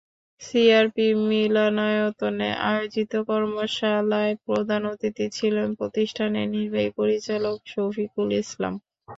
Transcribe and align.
সিআরপির 0.41 1.13
মিলনায়তনে 1.27 2.49
আয়োজিত 2.69 3.11
কর্মশালায় 3.29 4.33
প্রধান 4.45 4.81
অতিথি 4.91 5.25
ছিলেন 5.37 5.67
প্রতিষ্ঠানের 5.79 6.47
নির্বাহী 6.55 6.89
পরিচালক 6.99 7.55
শফিকুল 7.71 8.29
ইসলাম। 8.41 8.73